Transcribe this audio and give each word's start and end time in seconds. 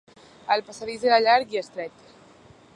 El 0.55 0.63
passadís 0.69 1.05
era 1.11 1.19
llarg 1.27 1.55
i 1.57 1.61
estret. 1.63 2.05